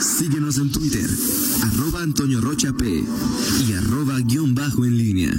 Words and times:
Síguenos 0.00 0.58
en 0.58 0.70
Twitter, 0.70 1.08
arroba 1.62 2.02
Antonio 2.02 2.40
Rocha 2.40 2.72
P 2.72 3.04
y 3.68 3.72
arroba 3.72 4.20
guion 4.20 4.54
bajo 4.54 4.84
en 4.84 4.96
línea. 4.96 5.32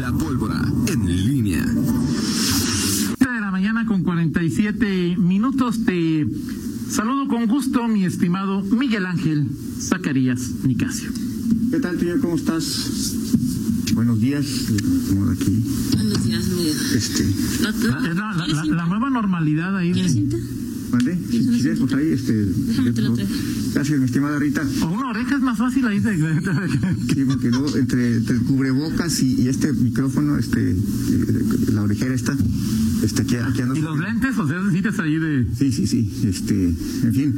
La 0.00 0.12
pólvora 0.12 0.62
en 0.86 1.26
línea. 1.26 1.64
de 1.64 3.40
la 3.40 3.50
mañana 3.50 3.84
con 3.86 4.02
47 4.02 5.16
minutos. 5.18 5.84
Te 5.84 6.26
saludo 6.90 7.28
con 7.28 7.46
gusto, 7.46 7.86
mi 7.88 8.04
estimado 8.04 8.62
Miguel 8.62 9.04
Ángel 9.04 9.48
Zacarías 9.78 10.64
Nicasio. 10.64 11.10
¿Qué 11.70 11.78
tal, 11.80 11.98
Toño? 11.98 12.20
¿Cómo 12.22 12.36
estás? 12.36 13.16
Buenos 13.96 14.20
días. 14.20 14.44
Como 15.08 15.30
aquí. 15.30 15.64
Buenos 15.94 16.22
días, 16.22 16.46
Miguel. 16.48 16.76
Este. 16.94 17.26
¿La, 17.62 18.74
La, 18.76 18.86
nueva 18.86 19.08
normalidad 19.08 19.74
ahí. 19.74 19.90
¿Quieres 19.92 20.12
cinta? 20.12 20.36
¿Vale? 20.90 21.18
Si 21.30 21.60
quieres, 21.62 21.78
pues 21.78 21.94
ahí, 21.94 22.10
este. 22.10 22.44
Déjame 22.44 22.92
te 22.92 23.00
lo 23.00 23.14
traigo. 23.14 23.32
Gracias, 23.72 23.98
mi 23.98 24.04
estimada 24.04 24.38
Rita. 24.38 24.62
o 24.82 24.86
una 24.88 25.08
oreja 25.08 25.36
es 25.36 25.40
más 25.40 25.56
fácil 25.56 25.86
ahí. 25.86 26.00
De, 26.00 26.14
Sí, 27.14 27.24
porque 27.26 27.48
luego 27.48 27.74
entre, 27.74 28.16
entre 28.18 28.36
el 28.36 28.42
cubrebocas 28.42 29.22
y, 29.22 29.40
y 29.40 29.48
este 29.48 29.72
micrófono, 29.72 30.36
este, 30.36 30.72
eh, 30.72 30.76
la 31.72 31.80
orejera 31.82 32.14
esta, 32.14 32.36
este, 33.02 33.22
aquí, 33.22 33.36
aquí 33.36 33.62
ando. 33.62 33.76
y 33.76 33.80
los 33.82 33.98
lentes, 33.98 34.36
o 34.38 34.46
sea, 34.48 34.58
necesitas 34.60 34.98
ahí 34.98 35.18
de. 35.18 35.46
Sí, 35.58 35.72
sí, 35.72 35.86
sí. 35.86 36.10
Este, 36.24 36.54
en 37.04 37.14
fin. 37.14 37.34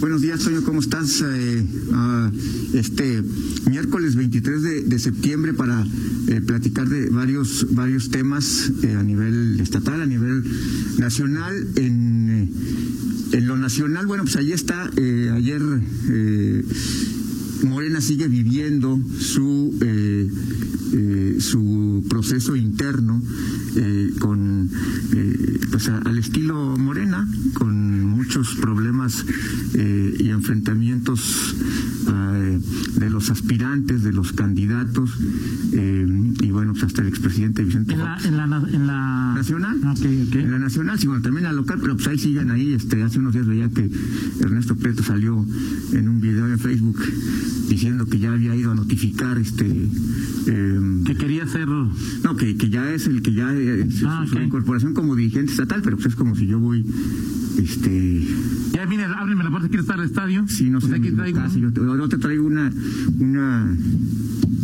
Buenos 0.00 0.22
días, 0.22 0.40
Toño. 0.40 0.62
¿Cómo 0.62 0.80
estás? 0.80 1.22
Eh, 1.24 1.64
ah, 1.92 2.30
este 2.74 3.22
miércoles 3.70 4.16
23 4.16 4.62
de, 4.62 4.82
de 4.82 4.98
septiembre 4.98 5.52
para 5.54 5.86
eh, 6.28 6.40
platicar 6.40 6.88
de 6.88 7.08
varios 7.10 7.66
varios 7.70 8.10
temas 8.10 8.72
eh, 8.82 8.94
a 8.94 9.02
nivel 9.02 9.60
estatal, 9.60 10.00
a 10.00 10.06
nivel 10.06 10.42
nacional. 10.98 11.66
En, 11.76 12.30
eh, 12.30 12.48
en 13.36 13.46
lo 13.46 13.56
nacional, 13.56 14.06
bueno, 14.06 14.24
pues 14.24 14.36
ahí 14.36 14.52
está. 14.52 14.90
eh, 14.96 15.30
ayer 15.34 15.62
eh, 16.10 16.64
Morena 17.64 18.00
sigue 18.00 18.28
viviendo 18.28 19.00
su 19.20 19.74
eh, 19.80 20.28
eh, 20.94 21.36
su 21.40 21.60
proceso 22.08 22.54
interno 22.54 23.22
eh, 23.76 24.10
con 24.18 24.70
eh, 25.14 25.60
pues 25.70 25.88
al 25.88 26.18
estilo 26.18 26.76
Morena 26.78 27.28
con 27.54 28.04
muchos 28.04 28.54
problemas 28.56 29.24
eh, 29.74 30.16
y 30.18 30.28
enfrentamientos 30.28 31.54
eh, 32.08 32.60
de 32.98 33.10
los 33.10 33.30
aspirantes 33.30 34.02
de 34.02 34.12
los 34.12 34.32
candidatos 34.32 35.10
bueno 36.52 36.72
pues 36.72 36.84
hasta 36.84 37.02
el 37.02 37.08
expresidente 37.08 37.64
Vicente 37.64 37.92
En 37.94 37.98
la, 38.00 38.16
en 38.24 38.36
la, 38.36 38.44
en 38.72 38.86
la 38.86 39.32
Nacional. 39.34 39.76
Ok, 39.78 40.06
ok. 40.28 40.34
En 40.36 40.50
la 40.52 40.58
nacional, 40.58 40.98
sí, 40.98 41.06
bueno, 41.06 41.22
también 41.22 41.44
la 41.44 41.52
local, 41.52 41.78
pero 41.80 41.96
pues 41.96 42.06
ahí 42.08 42.18
siguen 42.18 42.50
ahí. 42.50 42.72
Este, 42.74 43.02
hace 43.02 43.18
unos 43.18 43.32
días 43.32 43.46
veía 43.46 43.68
que 43.70 43.90
Ernesto 44.40 44.76
Prieto 44.76 45.02
salió 45.02 45.44
en 45.92 46.08
un 46.08 46.20
video 46.20 46.46
en 46.46 46.58
Facebook 46.58 46.98
diciendo 47.68 48.06
que 48.06 48.18
ya 48.18 48.32
había 48.32 48.54
ido 48.54 48.70
a 48.72 48.74
notificar 48.74 49.38
este 49.38 49.66
em, 50.46 51.04
Que 51.04 51.16
quería 51.16 51.44
hacer. 51.44 51.66
no, 51.68 52.36
que, 52.36 52.56
que 52.56 52.68
ya 52.70 52.92
es 52.92 53.06
el 53.06 53.22
que 53.22 53.32
ya 53.32 53.52
es 53.54 53.96
su- 53.96 54.06
Ah, 54.08 54.24
su 54.28 54.36
ok. 54.36 54.42
incorporación 54.44 54.92
como 54.94 55.16
dirigente 55.16 55.52
estatal, 55.52 55.80
pero 55.82 55.96
pues 55.96 56.08
es 56.08 56.14
como 56.16 56.36
si 56.36 56.46
yo 56.46 56.58
voy, 56.60 56.84
este, 57.58 58.26
Ya 58.72 58.84
viene, 58.86 59.04
ábreme 59.04 59.44
la 59.44 59.50
puerta, 59.50 59.68
¿quieres 59.68 59.84
estar 59.84 59.98
al 59.98 60.06
estadio? 60.06 60.44
sí, 60.48 60.68
no 60.70 60.80
Pues 60.80 60.90
sé, 60.90 60.98
aquí 60.98 61.10
traigo- 61.10 61.38
casa, 61.38 61.58
yo 61.58 61.72
te, 61.72 61.80
yo 61.80 62.08
te 62.08 62.18
traigo 62.18 62.46
una, 62.46 62.70
una, 63.18 63.74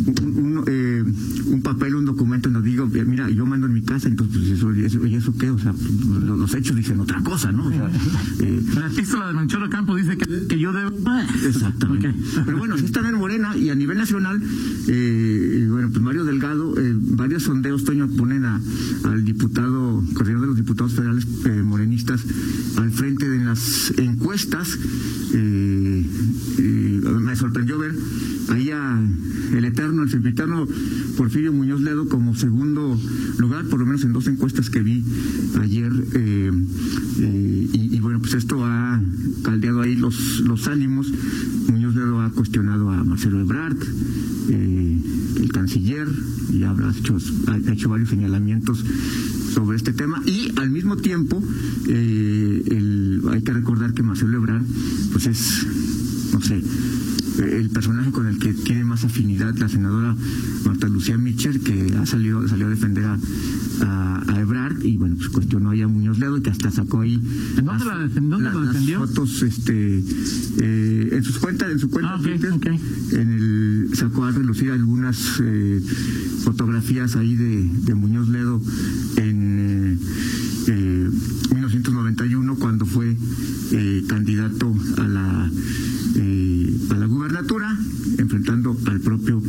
un, 0.07 0.63
eh, 0.67 1.03
un 1.47 1.61
papel, 1.61 1.95
un 1.95 2.05
documento 2.05 2.49
donde 2.49 2.69
digo, 2.69 2.87
mira, 2.87 3.29
yo 3.29 3.45
mando 3.45 3.67
en 3.67 3.73
mi 3.73 3.81
casa, 3.81 4.07
entonces, 4.07 4.37
pues 4.37 4.49
eso, 4.49 5.05
¿y 5.05 5.15
eso 5.15 5.33
qué? 5.37 5.49
O 5.49 5.57
sea, 5.57 5.73
los, 5.73 6.39
los 6.39 6.55
hechos 6.55 6.75
dicen 6.75 6.99
otra 6.99 7.21
cosa, 7.21 7.51
¿no? 7.51 7.67
O 7.67 7.69
sea, 7.71 7.89
eh, 8.39 8.61
La 8.75 8.87
epístola 8.87 9.27
de 9.27 9.33
Manchoro 9.33 9.69
Campo 9.69 9.95
dice 9.95 10.17
que, 10.17 10.47
que 10.47 10.59
yo 10.59 10.71
debo. 10.71 10.89
Exactamente. 11.45 12.13
Pero 12.45 12.57
bueno, 12.57 12.77
sí 12.77 12.85
están 12.85 13.05
en 13.05 13.15
Morena 13.15 13.55
y 13.57 13.69
a 13.69 13.75
nivel 13.75 13.97
nacional, 13.97 14.41
eh, 14.87 15.67
bueno, 15.69 15.89
pues 15.89 16.01
Mario 16.01 16.23
Delgado, 16.23 16.79
eh, 16.79 16.93
varios 16.95 17.43
sondeos, 17.43 17.83
Toño, 17.83 18.07
ponen 18.07 18.45
a, 18.45 18.61
al 19.05 19.25
diputado, 19.25 20.03
coordinador 20.13 20.41
de 20.41 20.47
los 20.47 20.57
diputados 20.57 20.93
federales 20.93 21.27
morenistas 21.63 22.23
al 22.77 22.91
frente 22.91 23.29
de 23.29 23.43
las 23.43 23.93
encuestas. 23.97 24.77
Sorprendió 27.39 27.77
ver 27.77 27.95
ahí 28.49 28.69
a 28.71 28.99
el 29.55 29.63
eterno, 29.65 30.03
el 30.03 30.09
sempiterno 30.09 30.67
Porfirio 31.17 31.53
Muñoz 31.53 31.81
Ledo 31.81 32.07
como 32.09 32.35
segundo 32.35 32.99
lugar, 33.37 33.65
por 33.65 33.79
lo 33.79 33.85
menos 33.85 34.03
en 34.03 34.11
dos 34.13 34.27
encuestas 34.27 34.69
que 34.69 34.81
vi 34.81 35.03
ayer. 35.61 35.91
eh, 36.13 36.51
eh, 37.19 37.69
y, 37.73 37.99
bueno, 38.01 38.19
pues 38.19 38.33
esto 38.33 38.65
ha 38.65 39.01
caldeado 39.43 39.81
ahí 39.81 39.95
los, 39.95 40.41
los 40.41 40.67
ánimos. 40.67 41.11
Muñoz 41.69 41.95
Ledo 41.95 42.21
ha 42.21 42.29
cuestionado 42.31 42.89
a 42.91 43.03
Marcelo 43.03 43.39
Ebrard, 43.39 43.77
eh, 44.49 44.97
el 45.37 45.51
canciller, 45.51 46.07
y 46.51 46.63
habrá 46.63 46.91
hecho, 46.91 47.17
ha 47.47 47.71
hecho 47.71 47.89
varios 47.89 48.09
señalamientos 48.09 48.83
sobre 49.53 49.77
este 49.77 49.93
tema. 49.93 50.21
Y 50.25 50.51
al 50.57 50.69
mismo 50.71 50.97
tiempo, 50.97 51.41
el- 51.87 53.21
hay 53.31 53.41
que 53.41 53.53
recordar 53.53 53.93
que 53.93 54.03
Marcelo 54.03 54.37
Ebrard, 54.37 54.63
pues 55.11 55.27
es, 55.27 55.65
personaje 57.79 58.11
con 58.11 58.27
el 58.27 58.39
que 58.39 58.53
tiene 58.53 58.83
más 58.83 59.05
afinidad 59.05 59.55
la 59.57 59.69
senadora 59.69 60.13
Marta 60.65 60.89
Lucía 60.89 61.17
Mitchell, 61.17 61.61
que 61.61 61.95
ha 61.97 62.05
salido, 62.05 62.45
salió 62.49 62.67
a 62.67 62.69
defender 62.69 63.05
a, 63.05 63.17
a, 63.81 64.23
a 64.33 64.39
Ebrard 64.41 64.83
y 64.83 64.97
bueno, 64.97 65.15
pues 65.15 65.29
cuestionó 65.29 65.69
ahí 65.69 65.81
a 65.81 65.87
Muñoz 65.87 66.19
Ledo 66.19 66.35
y 66.37 66.41
que 66.41 66.49
hasta 66.49 66.71
sacó 66.71 66.99
ahí 67.01 67.13
¿En 67.57 67.63
dónde 67.65 67.85
la 67.85 67.95
defen- 68.05 68.27
dónde 68.29 68.43
la- 68.49 68.51
lo 68.53 68.63
las 68.65 68.73
defendió? 68.73 68.99
fotos 68.99 69.41
este 69.43 70.03
eh, 70.57 71.09
en 71.13 71.23
sus 71.23 71.37
cuentas, 71.37 71.71
en 71.71 71.79
su 71.79 71.89
cuenta 71.89 72.15
Ah, 72.15 72.21
Twitter, 72.21 72.51
en 73.13 73.29
el 73.31 73.89
sacó 73.93 74.25
a 74.25 74.31
relucir 74.31 74.71
algunas 74.71 75.39
eh, 75.41 75.81
fotografías 76.43 77.15
ahí 77.15 77.35
de, 77.37 77.63
de 77.85 77.95
Muñoz 77.95 78.27
Ledo 78.27 78.61
en 79.15 79.57
eh, 79.59 79.97
eh, 80.67 81.09
1991 81.53 82.55
cuando 82.55 82.85
fue 82.85 83.15
eh, 83.71 84.03
candidato 84.07 84.75
a 84.97 85.07
la 85.07 85.49
eh, 86.15 86.28
a 86.91 86.97
la 86.97 87.05
gubernatura 87.05 87.77
enfrentando 88.17 88.75
al 88.85 88.99
propio 88.99 89.41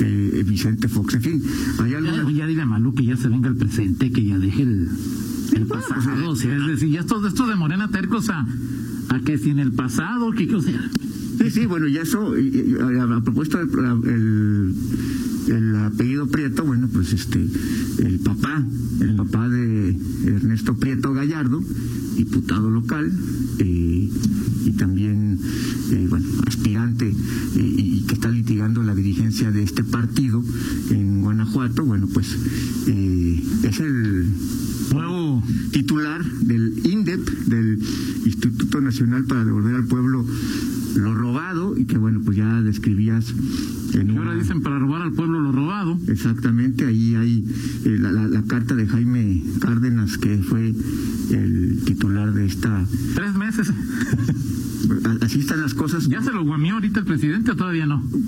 eh, 0.00 0.44
Vicente 0.46 0.88
Fox. 0.88 1.14
En 1.14 1.22
fin 1.22 1.42
hay 1.78 1.90
Ya, 1.92 1.98
algunas 1.98 2.34
ya 2.34 2.46
dile 2.46 2.62
a 2.62 2.66
Malú 2.66 2.94
que 2.94 3.04
ya 3.04 3.16
se 3.16 3.28
venga 3.28 3.48
el 3.48 3.56
presente, 3.56 4.10
que 4.12 4.24
ya 4.24 4.38
deje 4.38 4.62
el, 4.62 4.88
el 5.54 5.66
pasado. 5.66 6.30
O 6.30 6.36
sea, 6.36 6.56
es 6.56 6.66
decir, 6.66 6.90
ya 6.90 7.00
esto, 7.00 7.26
esto 7.26 7.46
de 7.46 7.56
Morena 7.56 7.88
tercos 7.88 8.28
a, 8.30 8.46
a 9.08 9.20
que 9.20 9.38
si 9.38 9.50
en 9.50 9.58
el 9.58 9.72
pasado, 9.72 10.30
que, 10.32 10.46
que, 10.48 10.54
o 10.56 10.62
sea, 10.62 10.90
Sí, 11.36 11.50
sí, 11.50 11.66
bueno, 11.66 11.88
y 11.88 11.96
eso, 11.96 12.38
y- 12.38 12.46
y 12.48 12.76
a, 12.98 13.02
a 13.16 13.20
propósito 13.24 13.58
del 13.58 13.68
el, 14.06 14.74
el 15.52 15.76
apellido 15.76 16.28
Prieto, 16.28 16.64
bueno, 16.64 16.88
pues 16.92 17.12
este, 17.12 17.44
el 17.98 18.20
papá, 18.20 18.64
el 19.00 19.16
papá 19.16 19.48
de 19.48 19.96
Ernesto 20.26 20.76
Prieto 20.76 21.12
Gallardo, 21.12 21.60
diputado 22.16 22.70
local, 22.70 23.12
eh, 23.58 24.08
y 24.64 24.70
también, 24.78 25.40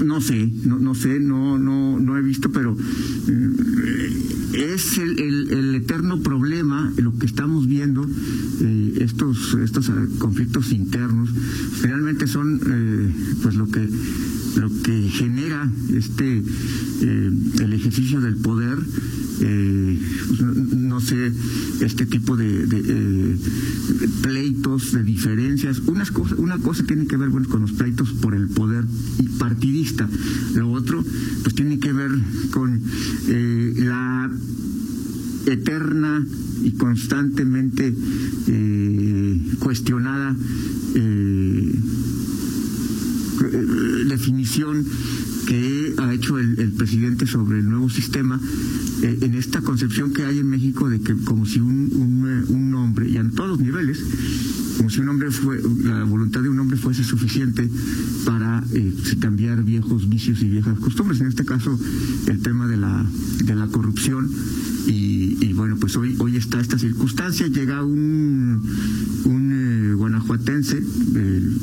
no? 0.06 0.20
Sé, 0.20 0.50
no, 0.64 0.79
no 0.79 0.94
sé, 0.94 1.20
no, 1.20 1.58
no, 1.58 1.99
no 2.00 2.17
he 2.17 2.23
visto, 2.23 2.50
pero 2.50 2.76
eh, 3.29 4.12
es 4.75 4.99
el, 4.99 5.19
el- 5.19 5.75
eterno 5.76 6.20
problema, 6.23 6.93
lo 6.97 7.17
que 7.19 7.26
estamos 7.26 7.67
viendo, 7.67 8.08
eh, 8.61 8.94
estos, 9.00 9.55
estos 9.62 9.91
ah, 9.91 10.06
conflictos 10.19 10.73
internos, 10.73 11.31
realmente 11.82 12.26
son 12.26 12.61
eh, 12.67 13.11
pues 13.43 13.55
lo 13.55 13.69
que 13.69 13.88
lo 14.56 14.70
que 14.82 15.08
genera 15.11 15.70
este 15.93 16.38
eh, 17.03 17.31
el 17.61 17.73
ejercicio 17.75 18.23
del 18.23 18.37
poder 18.37 18.79
eh, 19.43 19.99
no, 20.75 20.99
sé 21.00 21.31
este 21.82 22.06
tipo 22.06 22.38
de, 22.38 22.64
eh, 22.73 23.37
pleitos 24.23 24.93
de 24.93 25.03
diferencias 25.03 25.82
unas 25.87 26.11
cosas 26.11 26.38
una 26.38 26.56
cosa 26.58 26.85
tiene 26.85 27.06
que 27.06 27.19
ver 27.19 27.29
con 27.29 27.61
los 27.61 27.73
pleitos 27.73 28.12
por 28.12 28.35
el 28.35 28.49
poder 28.49 28.85
y 29.19 29.25
partidista 29.38 30.08
lo 30.55 30.70
otro 30.70 31.05
pues 31.43 31.55
tiene 31.55 31.79
que 31.79 31.93
ver 31.93 32.12
con 32.50 32.65
eh, 33.28 33.75
la 33.78 34.31
eterna 35.46 36.26
y 36.62 36.73
constantemente 36.73 37.94
eh, 38.49 39.40
cuestionada 39.58 40.34
eh, 40.94 41.73
definición 44.08 44.84
que 45.46 45.94
ha 45.99 46.12
hecho 46.12 46.38
el, 46.38 46.73
presidente 46.73 47.26
sobre 47.26 47.61
el 47.61 47.69
nuevo 47.69 47.88
sistema, 47.88 48.40
en 49.02 49.34
esta 49.34 49.61
concepción 49.61 50.12
que 50.12 50.25
hay 50.25 50.40
en 50.40 50.49
México 50.49 50.88
de 50.88 51.00
que 51.00 51.14
como 51.14 51.46
si 51.46 51.61
un, 51.61 52.44
un, 52.49 52.75
hombre, 52.75 53.08
y 53.08 53.17
en 53.17 53.31
todos 53.31 53.50
los 53.50 53.61
niveles, 53.61 54.02
como 54.76 54.90
si 54.90 55.00
un 55.00 55.08
hombre 55.08 55.31
fue, 55.31 55.61
la 55.84 56.05
voluntad 56.05 56.43
de 56.43 56.49
un 56.49 56.58
hombre 56.58 56.76
fuese 56.76 57.05
suficiente 57.05 57.69
para 58.25 58.62
eh, 58.72 58.93
cambiar 59.20 59.62
viejos 59.64 60.08
vicios 60.08 60.43
y 60.43 60.49
viejas 60.49 60.79
costumbres. 60.79 61.20
En 61.20 61.29
este 61.29 61.44
caso, 61.44 61.79
el 62.26 62.40
tema 62.40 62.65
de 63.44 63.55
la, 63.55 63.67
corrupción. 63.69 64.31
Y, 64.87 65.37
y 65.44 65.53
bueno, 65.53 65.76
pues 65.76 65.97
hoy, 65.97 66.17
hoy 66.19 66.37
está 66.37 66.61
esta 66.61 66.79
circunstancia. 66.79 67.49
Llega 67.49 67.85
un, 67.85 68.62
un 69.25 69.53
eh, 69.53 69.94
guanajuatense, 69.94 70.79
el, 70.79 71.58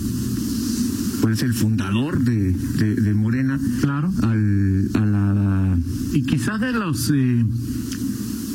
pues 1.22 1.42
el 1.44 1.54
fundador 1.54 2.20
de, 2.24 2.52
de, 2.52 2.96
de 2.96 3.14
Morena, 3.14 3.60
claro. 3.82 4.12
al, 4.22 4.90
a 4.94 5.06
la... 5.06 5.78
Y 6.14 6.24
quizás 6.24 6.60
de 6.60 6.74
los 6.74 7.10
eh, 7.12 7.46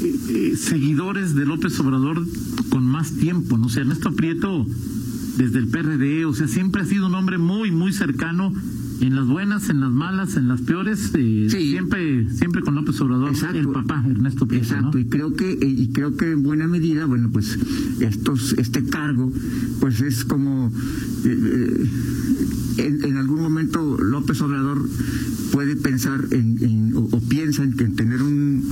eh, 0.03 0.57
seguidores 0.57 1.35
de 1.35 1.47
López 1.47 1.79
Obrador 1.81 2.27
con 2.69 2.85
más 2.85 3.13
tiempo, 3.13 3.59
¿no? 3.59 3.67
O 3.67 3.69
sea, 3.69 3.83
Ernesto 3.83 4.13
Prieto 4.13 4.67
desde 5.39 5.59
el 5.61 5.69
PRD, 5.69 6.25
o 6.27 6.35
sea, 6.35 6.49
siempre 6.49 6.83
ha 6.83 6.85
sido 6.85 7.07
un 7.07 7.15
hombre 7.15 7.39
muy, 7.39 7.71
muy 7.71 7.93
cercano 7.93 8.53
en 9.01 9.15
las 9.15 9.27
buenas, 9.29 9.71
en 9.71 9.79
las 9.79 9.93
malas, 9.93 10.37
en 10.37 10.49
las 10.49 10.61
peores, 10.63 11.13
eh, 11.15 11.47
Sí. 11.49 11.71
siempre, 11.71 12.29
siempre 12.31 12.63
con 12.63 12.75
López 12.75 13.01
Obrador, 13.01 13.31
Exacto. 13.31 13.57
el 13.59 13.69
papá 13.69 14.05
Ernesto 14.09 14.47
Prieto, 14.49 14.65
Exacto, 14.67 14.91
¿no? 14.95 14.99
y 14.99 15.05
creo 15.07 15.35
que 15.35 15.53
eh, 15.53 15.59
y 15.69 15.89
creo 15.93 16.17
que 16.17 16.33
en 16.33 16.43
buena 16.43 16.67
medida, 16.67 17.07
bueno, 17.07 17.31
pues 17.33 17.57
estos 18.01 18.55
este 18.59 18.83
cargo 18.85 19.33
pues 19.79 20.01
es 20.01 20.25
como 20.25 20.73
eh, 21.25 21.87
en, 22.79 23.05
en 23.05 23.17
algún 23.17 23.41
momento 23.41 23.97
López 24.03 24.41
Obrador 24.43 24.89
puede 25.53 25.77
pensar 25.77 26.27
en, 26.33 26.59
en- 26.63 26.95
o, 26.97 27.03
o 27.13 27.21
piensa 27.21 27.63
en 27.63 27.75
que 27.77 27.85
en 27.85 27.95
tener 27.95 28.21
un 28.23 28.65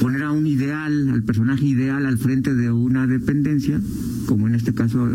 poner 0.00 0.22
a 0.22 0.32
un 0.32 0.46
ideal, 0.46 1.08
al 1.08 1.22
personaje 1.22 1.64
ideal 1.66 2.04
al 2.06 2.18
frente 2.18 2.54
de 2.54 2.70
una 2.70 3.06
dependencia, 3.06 3.80
como 4.26 4.46
en 4.48 4.54
este 4.54 4.74
caso 4.74 5.13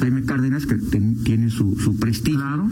Jaime 0.00 0.22
Cárdenas, 0.22 0.66
que 0.66 0.76
ten- 0.76 1.16
tiene 1.24 1.50
su, 1.50 1.76
su 1.78 1.96
prestigio. 1.96 2.40
Claro. 2.40 2.70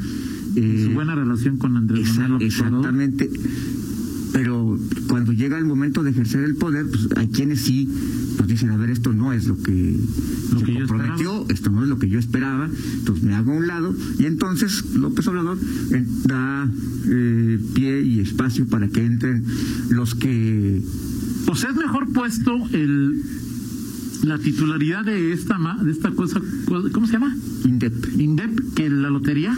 Eh, 0.57 0.85
Su 0.89 0.95
buena 0.95 1.15
relación 1.15 1.57
con 1.59 1.77
Andrés 1.77 2.09
Exa- 2.09 2.23
Manuel 2.23 2.31
López 2.33 2.59
Obrador. 2.61 2.79
exactamente. 2.79 3.31
Pero 4.33 4.79
cuando 5.09 5.33
llega 5.33 5.59
el 5.59 5.65
momento 5.65 6.03
de 6.03 6.11
ejercer 6.11 6.45
el 6.45 6.55
poder, 6.57 6.87
pues 6.89 7.09
hay 7.17 7.29
quienes 7.29 7.61
sí 7.63 7.89
pues 8.37 8.49
dicen, 8.49 8.71
a 8.71 8.77
ver, 8.77 8.91
esto 8.91 9.13
no 9.13 9.33
es 9.33 9.47
lo 9.47 9.61
que, 9.63 9.97
Lo 10.53 10.61
se 10.61 10.65
que 10.67 10.73
yo 10.75 10.79
comprometió, 10.81 11.47
esto 11.49 11.71
no 11.71 11.83
es 11.83 11.89
lo 11.89 11.99
que 11.99 12.09
yo 12.09 12.19
esperaba, 12.21 12.69
entonces 12.99 13.25
me 13.25 13.35
hago 13.35 13.53
a 13.53 13.57
un 13.57 13.67
lado 13.67 13.97
y 14.19 14.27
entonces 14.27 14.85
López 14.95 15.27
Obrador 15.29 15.59
eh, 15.93 16.05
da 16.27 16.71
eh, 17.09 17.59
pie 17.75 18.03
y 18.03 18.21
espacio 18.21 18.67
para 18.69 18.87
que 18.89 19.05
entren 19.05 19.45
los 19.91 20.15
que 20.15 20.83
Pues 21.47 21.65
es 21.65 21.75
mejor 21.75 22.13
puesto 22.13 22.53
el 22.73 23.23
la 24.25 24.39
titularidad 24.39 25.05
de 25.05 25.33
esta 25.33 25.59
de 25.83 25.91
esta 25.93 26.11
cosa, 26.11 26.41
¿cómo 26.93 27.07
se 27.07 27.13
llama? 27.13 27.37
indep. 27.65 27.95
Indep 28.19 28.75
que 28.75 28.89
la 28.91 29.11
lotería. 29.11 29.57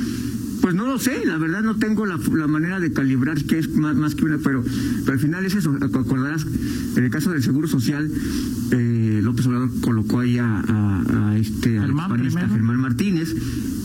Pues 0.60 0.74
no 0.74 0.86
lo 0.86 0.98
sé, 0.98 1.24
la 1.24 1.38
verdad 1.38 1.62
no 1.62 1.76
tengo 1.76 2.04
la, 2.04 2.18
la 2.34 2.46
manera 2.46 2.80
de 2.80 2.92
calibrar 2.92 3.42
qué 3.44 3.58
es 3.58 3.74
más, 3.74 3.96
más 3.96 4.14
que 4.14 4.26
una, 4.26 4.36
pero, 4.38 4.62
pero 5.06 5.12
al 5.14 5.18
final 5.18 5.46
es 5.46 5.54
eso. 5.54 5.74
Acordarás, 5.80 6.46
en 6.96 7.02
el 7.04 7.10
caso 7.10 7.30
del 7.32 7.42
Seguro 7.42 7.66
Social, 7.66 8.10
eh, 8.72 9.20
López 9.22 9.46
Obrador 9.46 9.70
colocó 9.80 10.20
ahí 10.20 10.36
a, 10.36 10.60
a- 10.60 10.89
a 11.08 11.36
este 11.38 11.78
al 11.78 11.86
Germán 11.86 12.12
primero. 12.12 12.48
Germán 12.48 12.80
Martínez. 12.80 13.34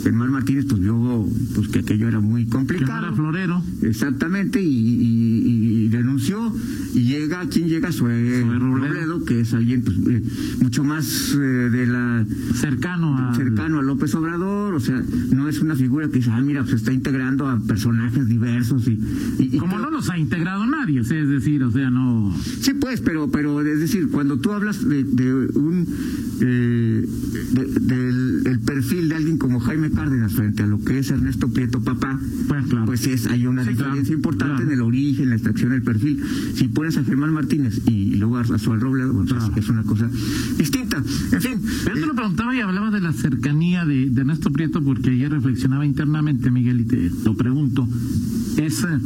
Germán 0.03 0.31
Martínez 0.31 0.65
pues 0.69 0.81
vio 0.81 1.27
pues, 1.56 1.67
que 1.69 1.79
aquello 1.79 2.07
era 2.07 2.19
muy 2.19 2.44
que 2.45 2.51
complicado. 2.51 3.07
era 3.07 3.15
florero. 3.15 3.63
Exactamente, 3.81 4.62
y, 4.62 4.67
y- 4.67 5.85
y 5.85 5.88
denunció, 5.89 6.53
y 6.94 7.01
llega, 7.01 7.47
¿quién 7.50 7.67
llega? 7.69 7.91
Sue 7.91 8.41
Robledo. 8.44 8.75
Robledo, 8.75 9.25
que 9.25 9.39
es 9.41 9.53
alguien 9.53 9.81
pues, 9.83 9.97
eh, 10.07 10.23
mucho 10.62 10.83
más 10.83 11.33
eh, 11.33 11.38
de 11.39 11.88
la 11.88 12.25
cercano 12.53 13.18
a 13.18 13.33
cercano 13.35 13.79
a 13.79 13.81
López 13.83 14.13
Obrador, 14.15 14.75
o 14.75 14.79
sea, 14.79 15.03
no 15.31 15.47
es 15.50 15.59
una 15.61 15.75
figura 15.75 16.07
que 16.09 16.18
dice, 16.18 16.29
ah, 16.31 16.41
mira, 16.41 16.61
pues 16.63 16.75
está 16.75 16.91
integrando 16.94 17.47
a 17.47 17.59
personajes 17.59 18.27
diversos 18.27 18.88
y... 18.88 19.00
y- 19.39 19.57
como 19.57 19.79
no 19.79 19.89
los 19.89 20.09
ha 20.09 20.18
integrado 20.19 20.65
nadie, 20.68 21.00
es 21.00 21.09
decir, 21.09 21.63
o 21.63 21.71
sea, 21.71 21.89
no 21.89 22.35
Sí, 22.61 22.73
pues, 22.79 23.01
pero, 23.01 23.29
pero 23.31 23.61
es 23.61 23.79
decir, 23.79 24.09
cuando 24.09 24.38
tú 24.38 24.51
hablas 24.51 24.88
de, 24.88 25.03
de 25.03 25.33
un... 25.57 25.88
eh, 26.41 27.05
de- 27.06 27.80
del 27.80 28.42
el 28.46 28.60
perfil 28.60 29.10
de 29.10 29.16
alguien 29.16 29.38
como 29.38 29.60
Jaime 29.60 29.90
Cárdenas 29.92 30.34
frente 30.34 30.63
a 30.63 30.68
lo 30.68 30.84
que 30.84 31.00
es 31.00 31.10
Ernesto 31.12 31.48
Prieto 31.50 31.81
Papá, 31.81 32.19
Pues, 32.48 32.66
claro. 32.68 32.86
pues 32.86 33.06
es, 33.07 33.28
hay 33.28 33.48
una 33.48 33.63
Sí, 33.63 33.69
diferencia 33.69 34.02
claro, 34.04 34.16
importante 34.16 34.54
claro. 34.56 34.68
en 34.68 34.72
el 34.74 34.81
origen, 34.81 35.30
la 35.30 35.36
extracción 35.36 35.72
del 35.72 35.81
perfil. 35.81 36.22
Si 36.56 36.68
pones 36.68 36.98
a 36.98 37.04
Germán 37.04 37.34
Martínez 37.34 37.81
y 37.88 38.16
luego 38.16 38.38
a 38.38 38.44
Razuel 38.44 38.80
Robledo, 38.81 39.13
pues, 39.13 39.31
es, 39.57 39.69
una 39.69 39.84
cosa 39.84 40.10
distinta. 40.57 40.98
En 41.31 41.42
fin, 41.42 41.62
Pero 41.84 41.96
yo 41.96 42.00
eh, 42.00 42.02
te 42.02 42.07
lo 42.07 42.16
preguntaba 42.16 42.56
y 42.56 42.60
hablaba 42.62 42.92
de 42.92 43.02
la 43.02 43.13
cercanía 43.13 43.86
de, 43.86 44.10
de 44.10 44.22
Ernesto 44.22 44.52
Prieto 44.52 44.84
porque 44.84 45.10
ayer 45.12 45.31
reflexionaba 45.31 45.86
internamente, 45.86 46.52
Miguel, 46.52 46.81
y 46.81 46.84
te 46.86 47.12
lo 47.24 47.36
pregunto. 47.36 47.88
Es, 48.57 48.84
eh, 48.84 49.00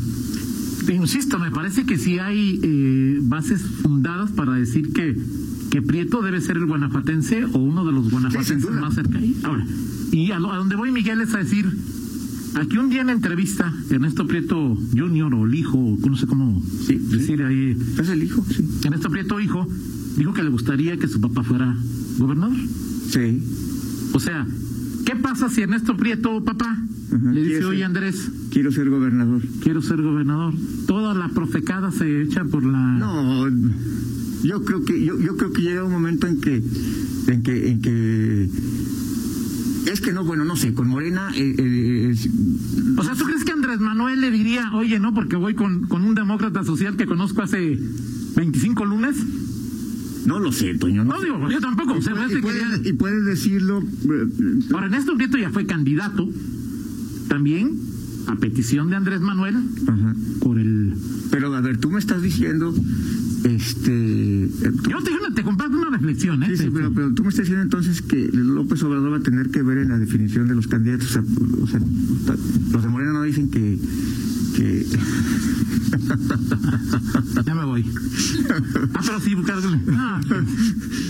te 0.86 0.94
insisto, 0.96 1.40
me 1.40 1.51
parece 1.51 1.86
que 1.86 1.98
sí 1.98 2.19
hay 2.19 2.60
eh, 2.63 3.19
bases 3.24 3.62
fundadas 3.62 4.31
para 4.31 4.54
decir 4.54 4.92
que, 4.94 5.16
que 5.69 5.81
Prieto 5.81 6.21
debe 6.21 6.42
ser 6.42 6.57
el 6.57 6.66
guanajuatense 6.66 7.45
o 7.45 7.57
uno 7.60 7.86
de 7.86 7.92
los 7.92 8.10
guanajuatenses 8.10 8.71
más 8.71 8.95
cercanos. 8.95 9.30
Ahora, 9.44 9.66
y 10.12 10.31
a, 10.31 10.39
lo- 10.39 10.51
a 10.51 10.57
donde 10.57 10.75
voy, 10.75 10.92
Miguel, 10.92 11.21
es 11.21 11.33
a 11.36 11.38
decir, 11.38 11.66
aquí 12.56 12.77
un 12.77 12.89
día 12.89 13.01
en 13.01 13.07
la 13.07 13.13
entrevista, 13.13 13.71
Ernesto 13.89 14.25
Prieto 14.27 14.77
Junior 14.98 15.33
o 15.36 15.45
el 15.45 15.54
hijo, 15.56 15.77
o 16.01 16.10
no 16.10 16.18
sé 16.18 16.25
cómo 16.27 16.62
Sí, 16.88 16.98
sí. 17.00 17.18
decir 17.18 17.44
ahí, 17.44 17.77
es 18.00 18.10
el 18.10 18.24
hijo, 18.24 18.44
sí. 18.50 18.66
Ernesto 18.83 19.10
Prieto 19.10 19.39
hijo, 19.39 19.68
dijo 20.18 20.33
que 20.33 20.44
le 20.44 20.50
gustaría 20.50 20.98
que 20.98 21.07
su 21.07 21.21
papá 21.21 21.44
fuera 21.44 21.75
gobernador. 22.18 22.57
Sí. 23.10 23.42
O 24.13 24.19
sea, 24.19 24.48
¿qué 25.06 25.15
pasa 25.15 25.50
si 25.50 25.62
Ernesto 25.62 25.95
Prieto, 25.95 26.44
papá, 26.44 26.77
Ajá, 27.13 27.31
le 27.31 27.44
dice, 27.44 27.65
oye 27.65 27.83
Andrés, 27.83 28.31
Quiero 28.50 28.72
ser 28.72 28.89
gobernador. 28.89 29.42
quiero 29.62 29.81
ser 29.83 30.01
gobernador? 30.01 30.56
Toda 30.88 31.13
la 31.13 31.30
profecada 31.30 31.92
se 31.92 32.24
echa 32.24 32.44
por 32.45 32.63
la... 32.65 32.77
No, 32.98 33.45
yo 34.44 34.63
creo 34.63 34.83
que 34.86 35.03
yo, 35.03 35.19
yo 35.19 35.36
creo 35.38 35.51
que 35.53 35.62
llega 35.62 35.83
un 35.83 35.91
momento 35.91 36.27
en 36.27 36.39
que 36.41 36.62
en 37.27 37.44
que 37.44 37.69
en 37.71 37.81
que 37.81 38.50
es 39.91 40.01
que 40.01 40.13
no, 40.13 40.24
bueno, 40.24 40.46
no 40.46 40.55
sé, 40.55 40.74
con 40.74 40.88
Morena 40.88 41.31
eh, 41.36 41.55
eh, 41.58 42.10
es- 42.12 42.29
O 42.98 43.03
sea, 43.03 43.15
¿tú 43.15 43.25
crees 43.25 43.43
que 43.43 43.51
Andrés 43.51 43.79
Manuel 43.79 44.22
le 44.22 44.29
diría, 44.29 44.72
oye, 44.74 45.00
no, 45.00 45.13
porque 45.13 45.36
voy 45.36 45.55
con, 45.55 45.88
con 45.88 46.03
un 46.03 46.13
demócrata 46.15 46.63
social 46.63 46.96
que 46.96 47.05
conozco 47.05 47.41
hace 47.41 47.79
25 48.36 48.86
lunes? 48.86 49.15
no 50.25 50.38
lo 50.39 50.51
sé, 50.51 50.75
Toño. 50.75 51.03
No 51.05 51.19
digo, 51.22 51.50
yo 51.50 51.60
tampoco. 51.60 51.93
O 51.93 52.01
sea, 52.03 52.13
me 52.13 52.22
y, 52.22 52.24
hace 52.25 52.36
que 52.36 52.41
puedes, 52.41 52.62
ya- 52.84 52.89
y 52.89 52.93
puedes 52.93 53.25
decirlo 53.25 53.79
eh, 53.81 54.60
Ahora, 54.74 54.86
Ernesto 54.86 55.15
Prieto 55.15 55.38
ya 55.39 55.50
fue 55.50 55.65
candidato 55.65 56.29
también 57.27 57.79
a 58.27 58.36
petición 58.36 58.91
de 58.91 58.96
Andrés 58.98 59.22
Manuel 59.22 59.55
ajá. 59.88 60.15
por 60.41 60.60
el... 60.60 60.78
pero 61.31 61.53
a 61.55 61.62
ver, 61.62 61.77
tú 61.77 61.89
me 61.91 62.00
estás 62.00 62.21
diciendo 62.21 62.74
este 63.43 64.43
eh, 64.45 64.50
tú- 64.83 64.89
Yo 64.89 64.98
te, 65.01 65.12
te 65.36 65.43
comparto 65.43 65.77
una 65.77 65.89
reflexión, 65.98 66.43
¿eh? 66.43 66.48
Sí, 66.50 66.57
sí, 66.63 66.69
pero, 66.74 66.91
pero 66.93 67.13
tú 67.13 67.24
me 67.24 67.29
estás 67.29 67.43
diciendo 67.45 67.63
entonces 67.63 68.01
que 68.01 68.29
López 68.33 68.81
Obrador 68.83 69.13
va 69.13 69.17
a 69.17 69.21
tener 69.21 69.50
que 69.50 69.62
ver 69.63 69.77
en 69.79 69.89
la 69.89 69.98
definición 70.00 70.48
de 70.48 70.55
los 70.55 70.67
candidatos. 70.67 71.07
O 71.09 71.13
sea, 71.13 71.24
o 71.63 71.67
sea, 71.67 71.79
los 72.71 72.83
de 72.83 72.89
Morena 72.89 73.13
no 73.13 73.24
dicen 73.24 73.50
que, 73.50 73.77
que 74.60 74.86
Ya 77.46 77.56
me 77.56 77.63
voy. 77.66 77.86
Ah, 78.94 79.00
pero 79.06 79.20
sí. 79.22 79.36
Ah, 79.92 80.22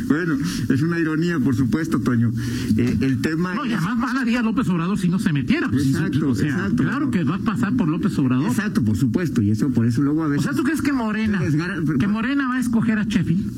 bueno, 0.07 0.37
es 0.69 0.81
una 0.81 0.99
ironía, 0.99 1.39
por 1.39 1.55
supuesto, 1.55 1.99
Toño. 1.99 2.31
Eh, 2.77 2.97
el 3.01 3.21
tema 3.21 3.55
No, 3.55 3.65
y 3.65 3.69
es- 3.73 3.77
además 3.77 3.97
mal 3.97 4.17
haría 4.17 4.41
López 4.41 4.67
Obrador 4.69 4.97
si 4.99 5.09
no 5.09 5.19
se 5.19 5.33
metiera. 5.33 5.69
Exacto, 5.73 6.29
o 6.29 6.35
sea, 6.35 6.49
exacto. 6.49 6.83
claro 6.83 7.11
que 7.11 7.23
va 7.23 7.35
a 7.35 7.39
pasar 7.39 7.75
por 7.75 7.87
López 7.87 8.17
Obrador. 8.19 8.47
Exacto, 8.47 8.83
por 8.83 8.95
supuesto, 8.97 9.41
y 9.41 9.51
eso 9.51 9.69
por 9.69 9.85
eso 9.85 10.01
luego 10.01 10.23
a 10.23 10.27
O 10.27 10.29
veces 10.29 10.45
sea, 10.45 10.53
¿tú 10.53 10.63
crees 10.63 10.81
que 10.81 10.93
Morena, 10.93 11.41
desgara- 11.41 11.81
que 11.97 12.07
Morena 12.07 12.47
va 12.47 12.55
a 12.55 12.59
escoger 12.59 12.99
a 12.99 13.03
Sheffield? 13.03 13.51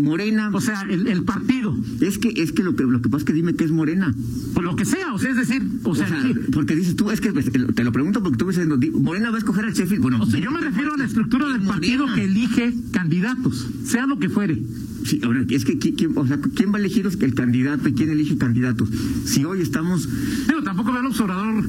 Morena, 0.00 0.50
O 0.52 0.60
sea, 0.60 0.82
el, 0.88 1.06
el 1.06 1.22
partido, 1.24 1.76
es 2.00 2.18
que 2.18 2.28
es 2.36 2.52
que 2.52 2.62
lo 2.62 2.74
que 2.76 2.84
lo 2.84 3.00
que 3.02 3.08
pasa 3.08 3.22
es 3.22 3.24
que 3.26 3.32
dime 3.32 3.54
que 3.54 3.64
es 3.64 3.70
Morena. 3.70 4.14
por 4.54 4.64
lo 4.64 4.76
que 4.76 4.84
sea, 4.84 5.12
o 5.14 5.18
sea, 5.18 5.30
es 5.30 5.36
decir, 5.36 5.62
o 5.84 5.90
O 5.90 5.94
sea, 5.94 6.08
porque 6.52 6.74
dices 6.76 6.96
tú, 6.96 7.10
es 7.10 7.20
que 7.20 7.32
pues, 7.32 7.50
te 7.50 7.84
lo 7.84 7.92
pregunto 7.92 8.22
porque 8.22 8.38
tú 8.38 8.44
me 8.46 8.52
estás 8.52 8.66
diciendo, 8.66 8.76
di- 8.76 8.90
Morena 8.90 9.30
va 9.30 9.36
a 9.36 9.38
escoger 9.38 9.64
a 9.64 9.70
Sheffield. 9.70 10.02
Bueno, 10.02 10.22
O 10.22 10.26
sea, 10.26 10.40
yo 10.40 10.50
me 10.50 10.60
refiero 10.60 10.94
a 10.94 10.96
la 10.96 11.04
estructura 11.04 11.48
del 11.52 11.62
partido 11.62 12.06
Morena. 12.06 12.14
que 12.14 12.24
elige 12.24 12.74
candidatos, 12.92 13.66
sea 13.84 14.06
lo 14.06 14.18
que 14.18 14.28
fuere. 14.28 14.62
Sí, 15.04 15.20
ahora, 15.24 15.44
es 15.48 15.64
que 15.64 15.78
¿quién, 15.78 16.12
o 16.16 16.26
sea, 16.26 16.38
¿quién 16.54 16.72
va 16.72 16.76
a 16.76 16.80
elegir 16.80 17.08
el 17.20 17.34
candidato 17.34 17.88
y 17.88 17.92
quién 17.94 18.10
elige 18.10 18.36
candidatos? 18.36 18.88
Si 19.24 19.44
hoy 19.44 19.62
estamos 19.62 20.08
Digo, 20.48 20.62
tampoco 20.62 20.90
veo 20.92 21.00
al 21.00 21.06
observador 21.06 21.64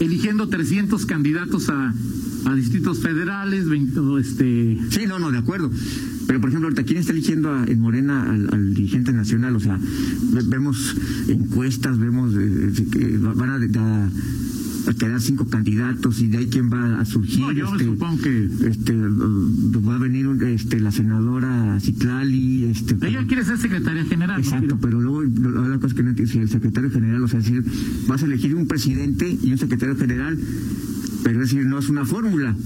eligiendo 0.00 0.48
300 0.48 1.06
candidatos 1.06 1.68
a, 1.70 1.94
a 2.44 2.54
distritos 2.54 3.00
federales, 3.00 3.68
20, 3.68 4.00
este... 4.20 4.78
Sí, 4.90 5.00
no, 5.06 5.18
no, 5.18 5.30
de 5.30 5.38
acuerdo. 5.38 5.70
Pero, 6.26 6.40
por 6.40 6.48
ejemplo, 6.50 6.68
ahorita, 6.68 6.84
¿quién 6.84 6.98
está 6.98 7.12
eligiendo 7.12 7.52
a- 7.52 7.64
en 7.64 7.80
Morena 7.80 8.30
al, 8.30 8.48
al 8.52 8.74
dirigente 8.74 9.12
nacional? 9.12 9.54
O 9.56 9.60
sea, 9.60 9.78
ve- 10.32 10.42
vemos 10.46 10.96
encuestas, 11.28 11.98
vemos 11.98 12.34
eh, 12.36 12.72
que 12.90 13.18
va- 13.18 13.34
van 13.34 13.50
a, 13.50 13.54
a- 13.80 14.10
a 14.90 14.94
quedar 14.94 15.20
cinco 15.20 15.46
candidatos 15.46 16.20
y 16.20 16.26
de 16.28 16.38
ahí 16.38 16.46
quién 16.50 16.68
va 16.72 16.98
a 17.00 17.04
surgir. 17.04 17.38
No, 17.40 17.52
yo 17.52 17.66
este, 17.72 17.84
supongo 17.84 18.20
que... 18.22 18.48
este 18.66 18.92
va 18.96 19.94
a 19.94 19.98
venir 19.98 20.26
este 20.46 20.80
la 20.80 20.90
senadora 20.90 21.78
Citlali 21.80 22.64
este 22.64 22.96
Ella 23.06 23.24
quiere 23.26 23.44
ser 23.44 23.58
secretaria 23.58 24.04
general. 24.04 24.40
¿no? 24.40 24.44
Exacto, 24.44 24.78
pero 24.80 25.00
luego 25.00 25.22
la 25.22 25.76
cosa 25.76 25.86
es 25.88 25.94
que 25.94 26.02
no 26.02 26.26
si 26.26 26.38
el 26.38 26.48
secretario 26.48 26.90
general, 26.90 27.22
o 27.22 27.28
sea, 27.28 27.38
decir, 27.40 27.64
vas 28.08 28.22
a 28.22 28.26
elegir 28.26 28.56
un 28.56 28.66
presidente 28.66 29.38
y 29.40 29.52
un 29.52 29.58
secretario 29.58 29.94
general, 29.96 30.36
decir, 31.42 31.64
no 31.66 31.78
es 31.78 31.88
una 31.88 32.04
fórmula, 32.04 32.56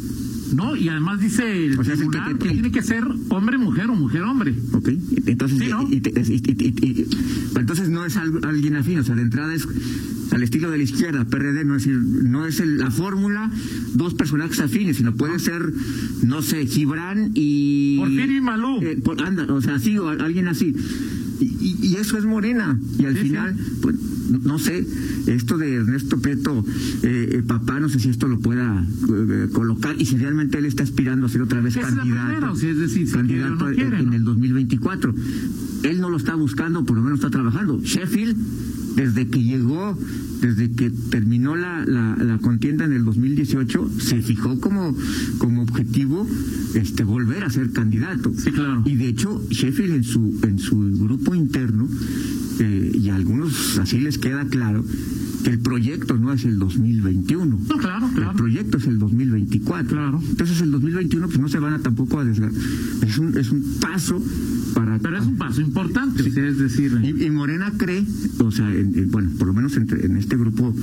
No, 0.55 0.77
y 0.77 0.89
además 0.89 1.19
dice 1.21 1.67
el 1.67 1.77
O 1.79 1.83
sea, 1.83 1.95
es 1.95 2.01
el 2.01 2.09
que- 2.09 2.39
que 2.39 2.51
tiene 2.51 2.71
que 2.71 2.81
ser 2.81 3.03
hombre-mujer 3.31 3.91
o 3.91 3.97
mujer-hombre. 3.97 4.55
¿ok? 4.75 4.89
Entonces, 5.27 5.59
Sí, 5.59 5.67
¿no? 5.69 5.83
y- 5.91 5.97
y- 5.97 6.67
y- 6.87 7.07
entonces 7.57 7.89
no 7.89 8.05
es 8.07 8.17
algo- 8.17 8.39
alguien 8.47 8.77
afín, 8.77 9.01
o 9.01 9.03
sea, 9.05 9.17
de 9.17 9.23
entrada 9.23 9.53
es 9.53 9.67
al 10.31 10.43
estilo 10.45 10.71
de 10.71 10.79
la 10.79 10.85
izquierda, 10.85 11.25
PRD, 11.25 11.65
no 11.65 11.75
es 11.75 11.85
decir, 11.85 12.01
no 12.01 12.47
es 12.47 12.61
el- 12.61 12.79
la 12.79 12.93
fórmula 12.93 13.51
dos 13.95 14.15
personajes 14.15 14.61
afines, 14.61 14.99
sino 14.99 15.17
puede 15.17 15.39
ser, 15.41 15.73
no 16.23 16.43
sé, 16.43 16.65
Gibran 16.67 17.33
y... 17.35 17.97
Porfirio 17.99 18.37
y 18.37 18.41
Malú. 18.41 18.79
Eh, 18.83 19.01
por- 19.03 19.21
anda, 19.23 19.53
o 19.53 19.61
sea, 19.61 19.81
sí, 19.81 19.99
o 19.99 20.09
alguien 20.11 20.47
así. 20.47 20.75
Y, 21.41 21.45
y- 21.45 21.79
y 21.87 21.97
eso 21.97 22.17
es 22.19 22.25
Morena. 22.25 22.79
Y 22.99 23.05
al 23.05 23.15
Sí, 23.17 23.23
final, 23.23 23.57
sí. 23.57 23.73
pues, 23.83 23.97
no 24.45 24.59
sé, 24.59 24.87
esto 25.27 25.57
de 25.59 25.75
Ernesto 25.75 26.19
Prieto, 26.21 26.65
eh, 27.03 27.29
eh, 27.33 27.43
papá, 27.47 27.79
no 27.81 27.89
sé 27.89 27.99
si 28.01 28.09
esto 28.09 28.27
lo 28.29 28.39
pueda 28.41 28.85
eh, 29.09 29.49
colocar 29.53 29.95
y 30.01 30.07
si 30.07 30.17
realmente 30.17 30.59
él 30.59 30.65
está 30.67 30.83
aspirando 30.83 31.27
a 31.27 31.29
ser 31.29 31.43
otra 31.43 31.61
vez 31.61 31.77
candidato, 31.77 32.03
primera, 32.27 32.51
o 32.53 32.57
sea, 32.57 32.71
es 32.71 32.79
decir, 32.79 33.07
si 33.07 33.13
candidato 33.13 33.55
no 33.65 33.69
en- 33.69 33.75
quiere, 33.75 33.99
en 34.01 34.07
¿no? 34.07 34.15
el 34.15 34.25
2024. 34.25 35.15
Él 35.85 36.01
no 36.01 36.11
lo 36.11 36.17
está 36.17 36.35
buscando, 36.35 36.85
por 36.85 36.97
lo 36.97 37.03
menos 37.03 37.19
está 37.21 37.31
trabajando. 37.31 37.81
Sheffield, 37.83 38.37
desde 38.97 39.29
que 39.29 39.43
llegó, 39.43 39.97
desde 40.41 40.73
que 40.73 40.91
terminó 40.91 41.55
la, 41.55 41.85
la, 41.87 42.17
la 42.17 42.39
contienda 42.39 42.87
en 42.87 42.93
el 42.93 43.05
2018, 43.05 43.91
se 44.01 44.23
fijó 44.23 44.59
como, 44.59 44.97
como 45.39 45.63
objetivo 45.63 46.27
este 46.75 47.05
volver 47.05 47.45
a 47.45 47.51
ser 47.51 47.73
candidato. 47.73 48.33
Sí, 48.37 48.51
claro. 48.51 48.83
Y 48.87 48.97
de 48.97 49.09
hecho, 49.09 49.43
Sheffield 49.51 49.97
en 49.97 50.05
su, 50.05 50.39
en 50.43 50.59
su 50.59 50.79
grupo 50.99 51.35
interno, 51.35 51.89
eh, 52.59 52.96
así 53.81 53.99
les 53.99 54.19
queda 54.19 54.47
claro, 54.47 54.85
que 55.45 55.51
el 55.51 55.59
proyecto 55.61 56.17
no 56.17 56.33
es 56.33 56.45
el 56.45 56.59
2021. 56.59 57.45
No, 57.69 57.77
claro, 57.79 58.07
El 58.09 58.15
claro. 58.15 58.37
proyecto 58.37 58.79
es 58.79 58.87
el 58.87 58.99
2024. 58.99 59.89
Claro. 59.97 60.21
Entonces 60.29 60.61
el 60.61 60.71
2021 60.73 61.27
pues 61.29 61.39
no 61.39 61.49
se 61.49 61.59
van 61.59 61.75
a 61.75 61.79
tampoco 61.81 62.19
a 62.21 62.25
desgastar. 62.25 62.61
Es 63.07 63.19
un, 63.19 63.37
es 63.39 63.51
un 63.51 63.63
paso 63.81 64.23
para... 64.75 64.99
Pero 64.99 65.19
es 65.19 65.27
un 65.27 65.37
paso 65.37 65.61
importante, 65.61 66.31
sea, 66.31 66.47
es 66.49 66.59
decir... 66.59 66.99
Y, 67.03 67.25
y 67.25 67.31
Morena 67.31 67.73
cree, 67.77 68.05
o 68.39 68.51
sea, 68.51 68.69
en- 68.75 68.99
en- 68.99 69.11
bueno, 69.11 69.31
por 69.39 69.47
lo 69.49 69.55
menos 69.55 69.77
entre- 69.77 70.05
en 70.07 70.17
este 70.17 70.37
grupo 70.37 70.75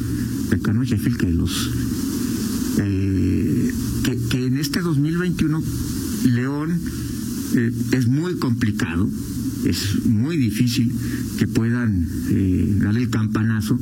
cercano 0.50 0.82
a 0.82 0.86
Sheffield, 0.86 1.18
que 1.18 1.32
los... 1.32 1.70
eh, 2.80 3.72
que, 4.04 4.18
que 4.30 4.46
en 4.46 4.58
este 4.58 4.80
2021 4.82 5.62
León 6.26 6.80
eh, 7.56 7.72
es 7.92 8.08
muy 8.08 8.36
complicado, 8.36 9.10
es 9.66 10.06
muy 10.06 10.38
difícil 10.38 10.92
que 11.38 11.48
puedan 11.48 12.08
eh, 12.30 12.78
darle 12.82 13.02
el 13.04 13.10
campanazo, 13.10 13.80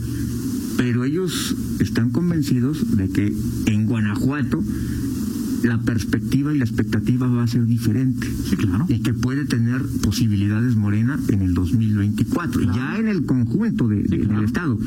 pero 0.77 1.03
ellos 1.05 1.55
están 1.79 2.09
convencidos 2.11 2.95
de 2.97 3.09
que 3.09 3.33
en 3.65 3.85
Guanajuato 3.85 4.63
la 5.63 5.79
perspectiva 5.79 6.53
y 6.55 6.57
la 6.57 6.63
expectativa 6.65 7.27
va 7.27 7.43
a 7.43 7.47
ser 7.47 7.67
diferente 7.67 8.27
Sí, 8.49 8.55
claro. 8.55 8.85
y 8.89 8.99
que 8.99 9.13
puede 9.13 9.45
tener 9.45 9.81
posibilidades 10.01 10.75
Morena 10.75 11.19
en 11.27 11.41
el 11.43 11.53
2024, 11.53 12.61
Claro. 12.61 12.75
ya 12.75 12.97
en 12.97 13.07
el 13.07 13.25
conjunto 13.25 13.87
de- 13.87 14.01
de- 14.03 14.19
claro. 14.21 14.35
del 14.35 14.45
Estado. 14.45 14.79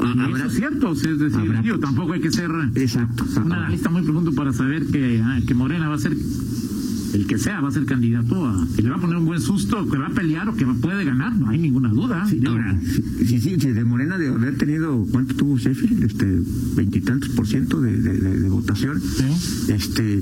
Ah, 0.00 0.28
eso 0.36 0.46
es 0.46 0.54
cierto, 0.56 0.92
es 0.92 1.02
decir, 1.18 1.38
habrá- 1.38 1.62
digo, 1.62 1.78
tampoco 1.78 2.12
hay 2.12 2.20
que 2.20 2.30
ser 2.32 2.50
Exacto. 2.74 3.24
un 3.24 3.38
Habrá- 3.52 3.56
analista 3.64 3.88
muy 3.88 4.02
profundo 4.02 4.32
para 4.32 4.52
saber 4.52 4.84
que, 4.86 5.22
ah, 5.24 5.40
que 5.46 5.54
Morena 5.54 5.88
va 5.88 5.94
a 5.94 5.98
ser, 5.98 6.14
el 7.14 7.26
que 7.26 7.38
sea, 7.38 7.60
va 7.60 7.68
a 7.68 7.72
ser 7.72 7.84
candidato 7.86 8.44
a, 8.46 8.66
que 8.76 8.82
le 8.82 8.90
va 8.90 8.96
a 8.96 9.00
poner 9.00 9.16
un 9.16 9.24
buen 9.26 9.40
susto, 9.40 9.88
que 9.88 9.96
va 9.98 10.08
a 10.08 10.10
pelear 10.10 10.48
o 10.48 10.54
que 10.56 10.66
puede 10.66 11.04
ganar, 11.04 11.34
no 11.36 11.48
hay 11.48 11.58
ninguna 11.58 11.88
duda. 11.90 12.26
Sí, 12.28 12.40
ahora, 12.46 12.78
sí, 13.24 13.40
sí, 13.40 13.56
sí, 13.58 13.68
de 13.70 13.84
Morena 13.84 14.18
de 14.18 14.28
haber 14.28 14.56
tenido, 14.58 15.06
¿cuánto 15.10 15.34
tuvo 15.34 15.56
Sheffield? 15.56 16.02
Este, 16.04 16.26
veintitantos 16.76 17.28
por 17.30 17.46
ciento 17.46 17.80
de, 17.80 17.96
de- 17.98 18.18
de- 18.18 18.40
de 18.40 18.48
votación. 18.48 19.00
Sí. 19.00 19.72
Este, 19.72 20.20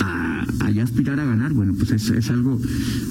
a, 0.00 0.41
allá 0.64 0.84
aspirar 0.84 1.18
a 1.20 1.24
ganar, 1.24 1.52
bueno, 1.52 1.74
pues 1.74 1.90
es, 1.90 2.10
es 2.10 2.30
algo 2.30 2.60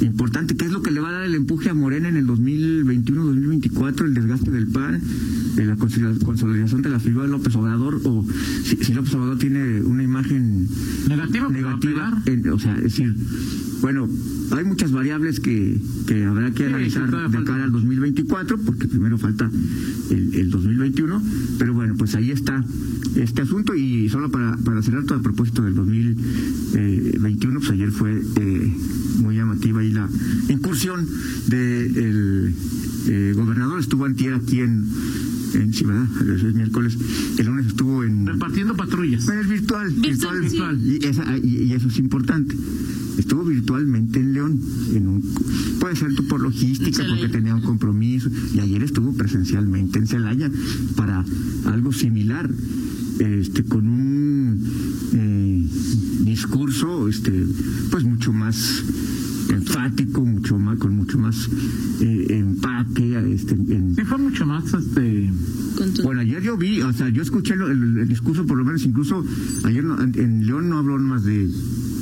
importante. 0.01 0.55
¿Qué 0.55 0.65
es 0.65 0.71
lo 0.71 0.81
que 0.81 0.91
le 0.91 0.99
va 0.99 1.09
a 1.09 1.11
dar 1.13 1.23
el 1.23 1.35
empuje 1.35 1.69
a 1.69 1.73
Morena 1.73 2.09
en 2.09 2.17
el 2.17 2.25
2021-2024? 2.27 4.05
El 4.05 4.13
desgaste 4.13 4.51
del 4.51 4.67
PAN, 4.67 5.01
la 5.57 5.75
consolida- 5.75 6.17
consolidación 6.23 6.81
de 6.81 6.89
la 6.89 6.99
figura 6.99 7.25
de 7.25 7.31
López 7.31 7.55
Obrador, 7.55 8.01
o 8.03 8.25
si, 8.63 8.77
si 8.77 8.93
López 8.93 9.13
Obrador 9.15 9.37
tiene 9.37 9.81
una 9.81 10.03
imagen 10.03 10.67
que 11.49 11.53
negativa, 11.53 12.21
en- 12.25 12.49
o 12.49 12.59
sea, 12.59 12.75
es 12.77 12.83
decir, 12.83 13.15
bueno, 13.81 14.07
hay 14.55 14.63
muchas 14.65 14.91
variables 14.91 15.39
que, 15.39 15.79
que 16.07 16.25
habrá 16.25 16.51
que 16.51 16.63
Sí, 16.67 16.69
analizar 16.69 17.09
que 17.09 17.15
de 17.15 17.29
falta. 17.29 17.43
cara 17.51 17.63
al 17.63 17.71
2024, 17.71 18.57
porque 18.59 18.87
primero 18.87 19.17
falta 19.17 19.49
el, 20.09 20.33
el 20.35 20.49
2021, 20.51 21.21
pero 21.57 21.73
bueno, 21.73 21.95
pues 21.97 22.13
ahí 22.15 22.31
está 22.31 22.63
este 23.15 23.41
asunto 23.41 23.73
y 23.75 24.07
solo 24.09 24.29
para, 24.31 24.55
para 24.57 24.81
cerrar 24.81 25.03
todo 25.05 25.17
a 25.19 25.21
propósito 25.21 25.63
del 25.63 25.73
2021, 25.75 27.40
pues 27.49 27.71
ayer 27.71 27.91
fue 27.91 28.21
eh, 28.39 28.73
muy 29.21 29.35
llamativa 29.35 29.81
ahí 29.81 29.91
la 29.91 30.07
incursión 30.49 31.07
del 31.47 32.53
gobernador, 33.35 33.79
estuvo 33.79 34.05
antier 34.05 34.33
aquí 34.33 34.59
en, 34.59 34.85
en 35.53 35.73
sí, 35.73 35.83
¿verdad? 35.85 36.07
Es 36.35 36.53
miércoles, 36.55 36.97
el 37.37 37.45
lunes 37.45 37.67
estuvo 37.67 38.03
en... 38.03 38.25
repartiendo 38.27 38.75
patrullas. 38.75 39.25
Pero 39.25 39.41
es 39.41 39.49
virtual, 39.49 39.91
Virtual, 39.91 40.41
virtual, 40.41 40.79
sí. 40.81 40.99
Y, 41.01 41.05
esa- 41.05 41.37
y- 41.37 41.63
y 41.63 41.73
eso 41.73 41.87
es 41.87 41.97
importante. 41.99 42.55
Estuvo 43.17 43.43
virtualmente 43.43 44.19
en 44.19 44.33
León, 44.33 44.59
en 44.95 45.07
un, 45.07 45.21
puede 45.79 45.95
ser 45.95 46.15
tú 46.15 46.25
por 46.27 46.39
logística, 46.41 47.03
porque 47.09 47.27
tenía 47.29 47.53
un 47.55 47.61
compromiso, 47.61 48.29
y 48.53 48.59
ayer 48.59 48.83
estuvo 48.83 49.13
presencialmente 49.13 49.99
en 49.99 50.07
Celaya 50.07 50.49
para 50.95 51.25
algo 51.65 51.91
similar, 51.91 52.49
este, 53.19 53.63
con 53.63 53.87
un 53.87 53.90
eh, 53.90 53.90
discurso, 56.81 57.07
este, 57.07 57.45
pues 57.91 58.03
mucho 58.03 58.33
más 58.33 58.83
enfático, 59.49 60.21
mucho 60.25 60.57
más, 60.57 60.77
con 60.77 60.95
mucho 60.95 61.17
más 61.17 61.49
eh, 61.99 62.25
empaque, 62.29 63.33
este, 63.33 63.53
en, 63.53 63.95
Sí, 63.95 64.03
fue 64.03 64.17
mucho 64.17 64.45
más, 64.45 64.63
este, 64.73 65.29
bueno, 66.03 66.21
ayer 66.21 66.41
yo 66.41 66.57
vi, 66.57 66.81
o 66.81 66.93
sea, 66.93 67.09
yo 67.09 67.21
escuché 67.21 67.53
el, 67.55 67.97
el 67.99 68.07
discurso, 68.07 68.45
por 68.45 68.57
lo 68.57 68.63
menos, 68.65 68.83
incluso 68.83 69.23
ayer 69.63 69.83
no- 69.83 70.01
en, 70.01 70.17
en 70.17 70.45
León 70.47 70.69
no 70.69 70.77
habló 70.77 70.97
más 70.99 71.23
de. 71.23 71.49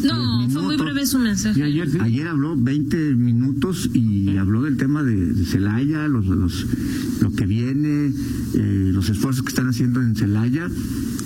No, 0.04 0.50
fue 0.50 0.62
muy 0.62 0.78
breve 0.78 1.06
su 1.06 1.20
mensaje. 1.20 1.60
y 1.60 1.64
ayer 1.64 1.90
sí. 1.92 1.98
Ayer 2.00 2.28
habló 2.28 2.56
20 2.56 3.16
minutos 3.16 3.90
y 3.94 4.38
habló 4.38 4.64
del 4.64 4.78
tema 4.78 5.04
de, 5.04 5.34
de 5.34 5.46
Celaya, 5.46 6.08
los, 6.08 6.26
los, 6.26 6.66
lo 7.22 7.32
que 7.34 7.46
viene, 7.46 8.14
eh, 8.54 8.92
los 8.94 9.10
esfuerzos 9.10 9.44
que 9.44 9.50
están 9.50 9.68
haciendo 9.68 10.02
en 10.02 10.16
Celaya, 10.16 10.70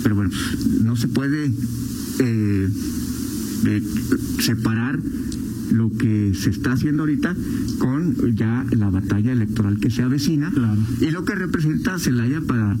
pero 0.02 0.16
bueno, 0.16 0.30
pues, 0.30 0.80
no 0.82 0.96
se 0.96 1.06
puede 1.06 1.52
eh, 2.18 2.68
eh, 3.66 3.82
separar 4.40 4.98
lo 5.72 5.90
que 5.92 6.32
se 6.34 6.50
está 6.50 6.72
haciendo 6.72 7.02
ahorita 7.02 7.34
con 7.78 8.36
ya 8.36 8.64
la 8.70 8.90
batalla 8.90 9.32
electoral 9.32 9.78
que 9.80 9.90
se 9.90 10.02
avecina 10.02 10.50
Claro. 10.50 10.80
y 11.00 11.10
lo 11.10 11.24
que 11.24 11.34
representa 11.34 11.98
Celaya 11.98 12.40
para 12.42 12.76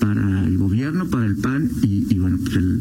para 0.00 0.46
el 0.46 0.56
gobierno, 0.58 1.06
para 1.06 1.26
el 1.26 1.36
PAN 1.36 1.70
y, 1.82 2.06
y 2.14 2.18
bueno, 2.18 2.38
pues 2.42 2.54
el, 2.56 2.80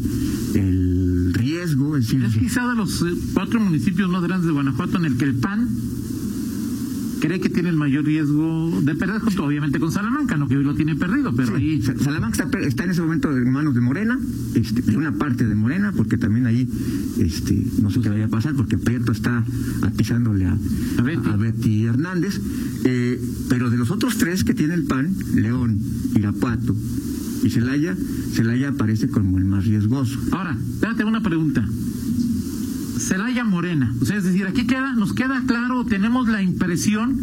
el 0.54 1.34
riesgo, 1.34 1.98
es 1.98 2.06
decir, 2.06 2.24
Es 2.24 2.38
quizá 2.38 2.68
de 2.68 2.76
los 2.76 3.02
eh, 3.02 3.06
cuatro 3.34 3.60
municipios 3.60 4.10
más 4.10 4.22
grandes 4.24 4.46
de 4.48 4.54
Guanajuato 4.54 4.98
en 4.98 5.06
el 5.06 5.18
que 5.18 5.26
el 5.26 5.36
PAN 5.36 5.68
cree 7.20 7.40
que 7.40 7.50
tiene 7.50 7.70
el 7.70 7.76
mayor 7.76 8.06
riesgo 8.06 8.80
de 8.82 8.96
perder, 8.96 9.22
junto 9.22 9.46
obviamente 9.46 9.80
con 9.80 9.92
Salamanca, 9.92 10.38
no 10.38 10.48
que 10.48 10.58
hoy 10.58 10.64
lo 10.64 10.76
tiene 10.76 10.96
perdido, 10.96 11.34
pero 11.36 11.56
ahí 11.56 11.82
Sa- 11.82 11.98
Salamanca 11.98 12.44
está, 12.44 12.60
está 12.60 12.84
en 12.84 12.92
ese 12.92 13.02
momento 13.02 13.36
en 13.36 13.52
manos 13.52 13.74
de 13.76 13.82
Morena, 13.82 14.20
este, 14.56 14.82
de 14.82 14.98
una 14.98 15.12
parte 15.14 15.46
de 15.48 15.56
Morena, 15.56 15.92
porque 15.96 16.18
también 16.18 16.46
ahí 16.46 16.68
este, 17.20 17.66
no 17.82 17.90
sé 17.92 18.02
qué 18.02 18.10
vaya 18.10 18.26
a 18.26 18.30
pasar, 18.30 18.54
porque 18.56 18.78
Prieto 18.78 19.12
está 19.12 19.44
atizándole 19.82 20.46
a, 20.46 20.58
A 20.98 21.02
Betty. 21.02 21.30
a 21.30 21.36
Betty 21.36 21.86
Hernández. 21.86 22.40
Eh, 22.84 23.20
pero 23.50 23.70
de 23.70 23.78
los 23.78 23.92
otros 23.92 24.18
tres 24.18 24.44
que 24.44 24.54
tiene 24.54 24.74
el 24.74 24.84
PAN, 24.86 25.14
León, 25.36 25.80
Irapuato 26.16 26.76
y 27.44 27.50
Celaya, 27.50 27.96
Celaya 28.34 28.70
aparece 28.70 29.08
como 29.10 29.38
el 29.38 29.46
más 29.46 29.66
riesgoso. 29.66 30.20
Ahora, 30.32 30.58
espérate 30.74 31.04
una 31.04 31.22
pregunta. 31.22 31.68
Celaya 33.00 33.44
Morena, 33.44 33.94
o 34.02 34.06
sea, 34.06 34.18
es 34.18 34.24
decir, 34.24 34.46
aquí 34.46 34.66
queda, 34.68 34.94
nos 34.94 35.14
queda 35.14 35.44
claro, 35.46 35.86
tenemos 35.86 36.28
la 36.28 36.42
impresión 36.42 37.18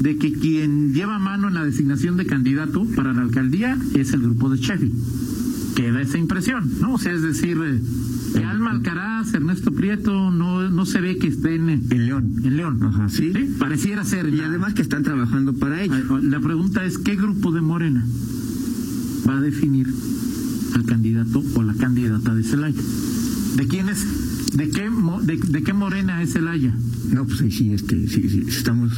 de 0.00 0.16
que 0.16 0.32
quien 0.32 0.92
lleva 0.94 1.18
mano 1.18 1.48
en 1.48 1.54
la 1.54 1.64
designación 1.64 2.16
de 2.16 2.26
candidato 2.26 2.84
para 2.96 3.12
la 3.12 3.22
alcaldía 3.22 3.78
es 3.94 4.12
el 4.12 4.20
grupo 4.20 4.50
de 4.50 4.58
Sheffield. 4.58 4.94
queda 5.74 6.00
esa 6.00 6.18
impresión, 6.18 6.70
¿no? 6.80 6.94
O 6.94 6.98
sea, 6.98 7.12
es 7.12 7.22
decir, 7.22 7.58
eh, 7.62 8.44
Alma 8.44 8.70
Alcaraz, 8.72 9.32
Ernesto 9.34 9.72
Prieto, 9.72 10.30
no, 10.30 10.68
no 10.70 10.86
se 10.86 11.00
ve 11.00 11.18
que 11.18 11.28
estén 11.28 11.68
en, 11.68 11.86
En 11.90 12.06
León. 12.06 12.32
en 12.44 12.56
León. 12.56 12.82
Ajá, 12.82 13.08
sí. 13.08 13.32
Pareciera 13.58 14.04
ser. 14.04 14.32
Y 14.32 14.40
además 14.40 14.74
que 14.74 14.82
están 14.82 15.02
trabajando 15.02 15.54
para 15.54 15.82
ello. 15.82 16.18
La 16.22 16.40
pregunta 16.40 16.84
es, 16.84 16.98
¿qué 16.98 17.16
grupo 17.16 17.52
de 17.52 17.60
Morena 17.60 18.04
va 19.28 19.38
a 19.38 19.40
definir 19.40 19.86
al 20.74 20.84
candidato 20.84 21.42
o 21.54 21.62
la 21.62 21.74
candidata 21.74 22.34
de 22.34 22.42
Celaya? 22.42 22.80
¿De 23.56 23.66
quién 23.66 23.88
es? 23.88 24.06
¿De 24.56 24.70
qué, 24.70 24.88
de, 25.22 25.36
de 25.36 25.62
qué 25.62 25.72
Morena 25.74 26.22
es 26.22 26.32
Celaya? 26.32 26.74
No, 27.12 27.26
pues 27.26 27.40
ahí 27.42 27.50
sí, 27.52 27.72
este, 27.72 28.08
sí, 28.08 28.26
sí, 28.28 28.44
estamos 28.48 28.92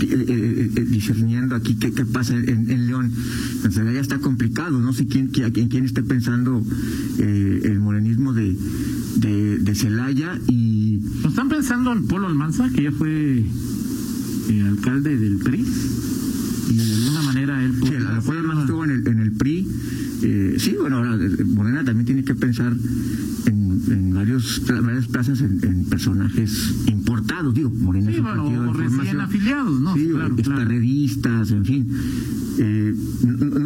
eh, 0.00 0.06
eh, 0.28 0.70
eh, 0.76 0.84
discerniendo 0.90 1.54
aquí 1.54 1.76
qué, 1.76 1.90
qué 1.92 2.04
pasa 2.04 2.34
en, 2.36 2.70
en 2.70 2.86
León. 2.86 3.10
En 3.64 3.72
Celaya 3.72 4.00
está 4.00 4.18
complicado, 4.18 4.78
no 4.80 4.92
sé 4.92 5.06
quién, 5.06 5.28
quién, 5.28 5.50
quién- 5.52 5.68
quién 5.68 5.84
esté 5.84 6.02
pensando 6.02 6.62
eh, 7.18 7.60
el 7.64 7.80
morenismo 7.80 8.34
de, 8.34 8.56
de, 9.16 9.58
de 9.58 9.74
Celaya 9.74 10.38
y 10.48 11.00
¿No 11.22 11.28
están 11.30 11.48
pensando 11.48 11.90
en 11.92 12.06
Polo 12.06 12.26
Almanza, 12.26 12.68
que 12.70 12.82
ya 12.84 12.92
fue 12.92 13.42
alcalde 14.68 15.16
del 15.16 15.38
PRI? 15.38 15.64
Y 16.70 16.74
de 16.76 16.82
alguna 16.94 17.22
manera 17.22 17.64
él 17.64 17.72
Sí, 17.74 17.80
pudiera 17.80 18.08
a 18.08 18.08
lo 18.10 18.16
mejor 18.16 18.34
ser- 18.36 18.44
no 18.44 18.60
estuvo 18.60 18.84
en 18.84 18.90
el, 18.90 19.06
en 19.08 19.18
el 19.20 19.32
PRI. 19.32 19.66
sí, 20.58 20.74
bueno, 20.78 20.98
ahora 20.98 21.18
Morena 21.46 21.84
también 21.84 22.04
tiene 22.06 22.24
que 22.24 22.34
pensar 22.34 22.74
en, 23.46 23.52
en 23.52 23.63
varios, 24.24 24.62
varias 24.82 25.06
plazas 25.06 25.40
en, 25.42 25.60
en 25.62 25.84
personajes 25.84 26.74
importados. 26.86 27.52
Digo, 27.54 27.70
Morena 27.70 28.10
Sí, 28.10 28.20
bueno, 28.20 28.44
o 28.70 28.72
recién 28.72 29.20
afiliados, 29.20 29.80
¿no? 29.80 29.94
Sí, 29.94 30.08
Claro, 30.08 30.34
claro. 30.36 30.70
en 31.50 31.64
fin. 31.64 31.88
Eh, 32.58 32.94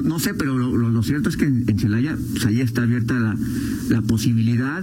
no 0.05 0.19
sé, 0.19 0.35
pero 0.35 0.59
lo, 0.59 0.77
lo- 0.77 0.91
lo 0.91 1.03
cierto 1.03 1.29
es 1.29 1.37
que 1.37 1.45
en, 1.45 1.65
en 1.69 1.79
Celaya, 1.79 2.17
pues 2.33 2.47
ahí 2.47 2.61
está 2.61 2.83
abierta 2.83 3.19
la, 3.21 3.37
la 3.91 4.03
posibilidad 4.03 4.83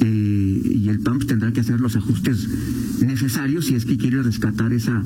eh, 0.00 0.53
y 0.64 0.88
el 0.88 1.00
PAMP 1.00 1.24
tendrá 1.24 1.52
que 1.52 1.60
hacer 1.60 1.80
los 1.80 1.96
ajustes 1.96 2.48
necesarios 3.04 3.66
si 3.66 3.74
es 3.74 3.84
que 3.84 3.96
quiere 3.96 4.22
rescatar 4.22 4.72
esa, 4.72 5.02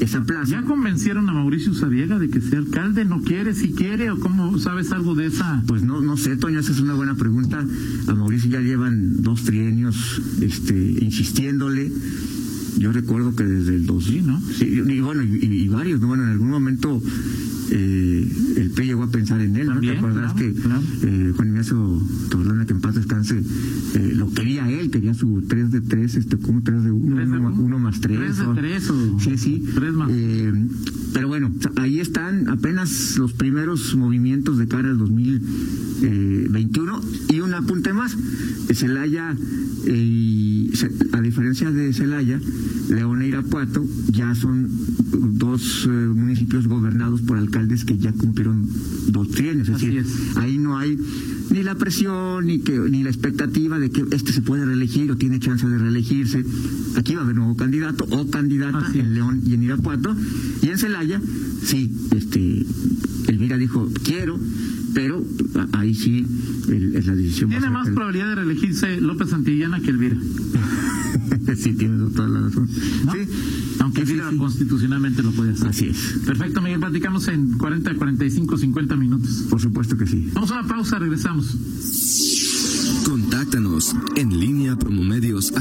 esa 0.00 0.22
plaza. 0.24 0.50
¿Ya 0.50 0.62
convencieron 0.62 1.28
a 1.28 1.32
Mauricio 1.32 1.74
Sadiega 1.74 2.18
de 2.18 2.30
que 2.30 2.40
sea 2.40 2.58
alcalde? 2.58 3.04
¿No 3.04 3.22
quiere? 3.22 3.54
¿Si 3.54 3.72
quiere? 3.72 4.10
¿O 4.10 4.18
cómo 4.18 4.58
sabes 4.58 4.92
algo 4.92 5.14
de 5.14 5.26
esa? 5.26 5.62
Pues 5.66 5.82
no, 5.82 6.00
no 6.00 6.16
sé, 6.16 6.36
Toño, 6.36 6.60
esa 6.60 6.72
es 6.72 6.80
una 6.80 6.94
buena 6.94 7.16
pregunta. 7.16 7.64
A 8.06 8.14
Mauricio 8.14 8.50
ya 8.50 8.60
llevan 8.60 9.22
dos 9.22 9.44
trienios 9.44 10.22
este, 10.40 10.74
insistiéndole. 11.00 11.92
Yo 12.78 12.92
recuerdo 12.92 13.34
que 13.34 13.44
desde 13.44 13.74
el 13.74 13.86
2000, 13.86 14.10
Sí, 14.10 14.22
¿no? 14.22 14.40
Sí, 14.40 14.64
y 14.64 15.00
bueno, 15.00 15.22
y, 15.22 15.44
y 15.44 15.68
varios, 15.68 16.00
¿no? 16.00 16.08
Bueno, 16.08 16.24
en 16.24 16.30
algún 16.30 16.48
momento 16.48 17.02
eh, 17.70 18.28
el 18.56 18.70
PRI 18.70 18.86
llegó 18.86 19.02
a 19.04 19.10
pensar 19.10 19.40
en 19.40 19.56
él, 19.56 19.66
¿no? 19.66 19.72
También, 19.74 19.92
¿Te 19.94 19.98
acuerdas 19.98 20.32
claro, 20.34 20.54
que 20.54 20.60
claro. 20.60 20.82
eh, 21.02 21.32
Juan 21.36 21.48
Ignacio 21.48 22.02
Torlana, 22.30 22.66
que 22.66 22.72
en 22.72 22.80
paz 22.80 22.94
descanse, 22.96 23.38
eh, 23.94 24.12
lo 24.16 24.30
quería 24.32 24.68
él, 24.70 24.90
quería 24.90 25.14
su 25.14 25.42
3 25.48 25.70
de 25.70 25.80
3, 25.80 26.14
este, 26.16 26.36
como 26.38 26.62
3 26.62 26.84
de 26.84 26.90
1, 26.92 27.16
¿Tres 27.16 27.30
de 27.30 27.38
1, 27.38 27.54
uno? 27.58 27.78
más 27.78 28.00
3. 28.00 28.18
¿Tres 28.18 28.38
de 28.38 28.44
tres 28.54 28.90
o- 28.90 29.18
Sí, 29.20 29.36
sí. 29.38 29.64
tres 29.74 29.92
más? 29.92 30.10
Eh, 31.10 31.12
pero 31.12 31.28
bueno, 31.28 31.52
ahí 31.76 32.00
están 32.00 32.48
apenas 32.48 33.16
los 33.18 33.32
primeros 33.32 33.94
movimientos 33.96 34.58
de 34.58 34.68
cara 34.68 34.90
al 34.90 34.98
2021 34.98 37.00
y 37.28 37.40
un 37.40 37.54
apunte 37.54 37.92
más. 37.92 38.16
Celaya, 38.74 39.36
eh, 39.86 40.70
a 41.12 41.20
diferencia 41.20 41.70
de 41.70 41.92
Celaya, 41.92 42.40
León 42.88 43.22
e 43.22 43.28
Irapuato 43.28 43.84
ya 44.12 44.34
son 44.34 44.68
dos 45.38 45.86
eh, 45.86 45.88
municipios 45.88 46.68
gobernados 46.68 47.20
por 47.22 47.36
alcaldes 47.36 47.84
que 47.84 47.98
ya 47.98 48.12
cumplieron 48.12 48.68
dos 49.08 49.28
trienios. 49.30 49.68
Es 49.68 49.76
Así 49.76 49.86
decir, 49.86 50.00
es. 50.00 50.36
ahí 50.36 50.58
no 50.58 50.78
hay 50.78 50.96
ni 51.50 51.64
la 51.64 51.74
presión 51.74 52.46
ni 52.46 52.60
que 52.60 52.78
ni 52.78 53.02
la 53.02 53.10
expectativa 53.10 53.78
de 53.78 53.90
que 53.90 54.04
este 54.12 54.32
se 54.32 54.42
puede 54.42 54.64
reelegir 54.64 55.10
o 55.10 55.16
tiene 55.16 55.40
chance 55.40 55.66
de 55.66 55.78
reelegirse. 55.78 56.44
Aquí 56.96 57.14
va 57.14 57.22
a 57.22 57.24
haber 57.24 57.36
nuevo 57.36 57.56
candidato 57.56 58.06
o 58.10 58.30
candidata 58.30 58.78
Así 58.78 59.00
en 59.00 59.14
León 59.14 59.40
y 59.44 59.54
en 59.54 59.64
Irapuato. 59.64 60.14
Y 60.62 60.68
en 60.68 60.78
Celaya, 60.78 60.99
sí, 61.64 61.90
este, 62.16 62.64
Elvira 63.28 63.56
dijo, 63.56 63.88
quiero, 64.04 64.38
pero 64.94 65.24
ahí 65.72 65.94
sí 65.94 66.24
el- 66.68 66.94
es 66.96 67.06
la 67.06 67.14
decisión. 67.14 67.50
Tiene 67.50 67.70
más 67.70 67.88
el- 67.88 67.94
probabilidad 67.94 68.28
de 68.28 68.34
reelegirse 68.36 69.00
López 69.00 69.30
Santillana 69.30 69.80
que 69.80 69.90
Elvira. 69.90 70.16
sí, 71.56 71.72
tienes 71.74 72.12
toda 72.14 72.28
la 72.28 72.40
razón. 72.40 72.68
¿no? 73.04 73.12
Sí, 73.12 73.18
Aunque 73.80 74.04
sí, 74.06 74.12
Elvira 74.12 74.30
sí. 74.30 74.36
constitucionalmente 74.36 75.22
lo 75.22 75.30
puede 75.32 75.52
hacer. 75.52 75.68
Así 75.68 75.86
es, 75.86 75.96
Perfecto, 76.26 76.60
Miguel. 76.60 76.80
Platicamos 76.80 77.28
en 77.28 77.56
40, 77.58 77.94
45, 77.94 78.56
50 78.58 78.96
minutos. 78.96 79.46
por 79.48 79.60
supuesto 79.60 79.96
que 79.96 80.06
sí. 80.06 80.28
Vamos 80.34 80.50
a 80.50 80.60
una 80.60 80.68
pausa, 80.68 80.98
regresamos. 80.98 81.56
Contáctanos 83.04 83.94
en 84.16 84.38
línea 84.38 84.76
promomedios 84.76 85.52